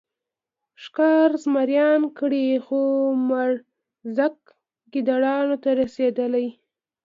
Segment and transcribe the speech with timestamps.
[0.83, 2.79] ښکار زمریانو کړی خو
[3.29, 4.51] مړزکه
[4.93, 6.47] ګیدړانو ته رسېدلې.